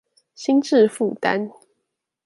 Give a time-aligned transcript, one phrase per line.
[0.33, 1.51] 心智負擔